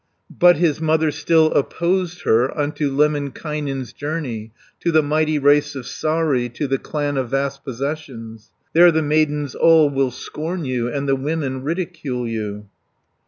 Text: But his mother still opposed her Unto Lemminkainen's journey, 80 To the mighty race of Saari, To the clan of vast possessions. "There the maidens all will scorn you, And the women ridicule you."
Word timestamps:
But 0.35 0.55
his 0.57 0.81
mother 0.81 1.11
still 1.11 1.51
opposed 1.53 2.23
her 2.23 2.57
Unto 2.57 2.89
Lemminkainen's 2.89 3.93
journey, 3.93 4.45
80 4.49 4.51
To 4.79 4.91
the 4.93 5.03
mighty 5.03 5.37
race 5.37 5.75
of 5.75 5.85
Saari, 5.85 6.49
To 6.55 6.67
the 6.67 6.79
clan 6.79 7.17
of 7.17 7.29
vast 7.29 7.63
possessions. 7.63 8.49
"There 8.73 8.91
the 8.91 9.03
maidens 9.03 9.53
all 9.53 9.91
will 9.91 10.09
scorn 10.09 10.65
you, 10.65 10.91
And 10.91 11.07
the 11.07 11.15
women 11.15 11.61
ridicule 11.61 12.27
you." 12.27 12.65